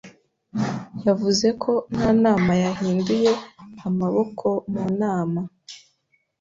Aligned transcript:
Yavuze 1.05 1.47
ko 1.61 1.71
nta 1.95 2.09
nama 2.23 2.51
yahinduye 2.63 3.31
amaboko 3.87 4.47
mu 4.71 4.85
nama. 5.01 5.41